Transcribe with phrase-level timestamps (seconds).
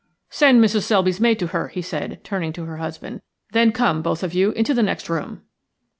[0.31, 0.81] "Send Mrs.
[0.81, 4.49] Selby's maid to her," he said, turning to her husband; "then come, both of you,
[4.53, 5.43] into the next room."